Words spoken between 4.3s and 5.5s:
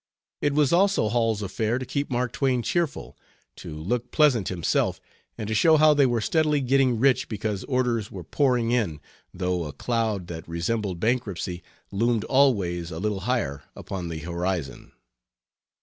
himself, and